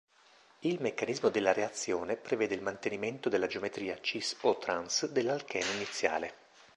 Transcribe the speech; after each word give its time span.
Il 0.61 0.81
meccanismo 0.81 1.29
della 1.29 1.53
reazione 1.53 2.17
prevede 2.17 2.55
il 2.55 2.63
mantenimento 2.63 3.29
della 3.29 3.45
geometria 3.45 4.01
"cis" 4.01 4.35
o 4.41 4.57
"trans" 4.57 5.05
dell'alchene 5.05 5.73
iniziale. 5.75 6.33